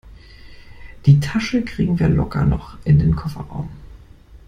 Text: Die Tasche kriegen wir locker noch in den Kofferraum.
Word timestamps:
Die 1.05 1.19
Tasche 1.19 1.63
kriegen 1.63 1.99
wir 1.99 2.09
locker 2.09 2.43
noch 2.43 2.75
in 2.85 2.97
den 2.97 3.15
Kofferraum. 3.15 3.69